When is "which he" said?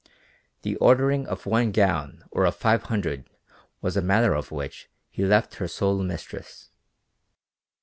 4.51-5.23